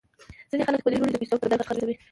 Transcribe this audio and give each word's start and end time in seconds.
ځینې 0.49 0.63
خلک 0.67 0.79
خپلې 0.81 0.97
لوڼې 0.97 1.11
د 1.13 1.17
پیسو 1.21 1.39
په 1.41 1.43
بدل 1.45 1.59
کې 1.61 1.67
خرڅوي. 1.69 1.95